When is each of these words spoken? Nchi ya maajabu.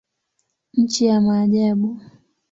Nchi 0.73 1.05
ya 1.05 1.21
maajabu. 1.21 2.01